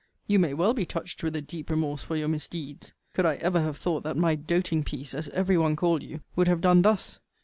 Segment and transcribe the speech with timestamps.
[0.25, 2.95] You may well be touched with a deep remorse for your misdeeds.
[3.13, 6.47] Could I ever have thought that my doting piece, as every one called you, would
[6.47, 7.19] have done thus?